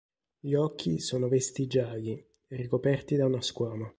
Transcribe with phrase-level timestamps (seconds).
[0.39, 3.87] Gli occhi sono vestigiali, ricoperti da una squama.